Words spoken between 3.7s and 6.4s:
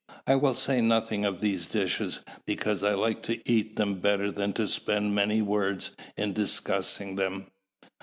them better than to spend many words in